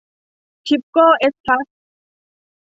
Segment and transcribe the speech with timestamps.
[0.65, 1.73] ทิปโก้แอสฟัลท์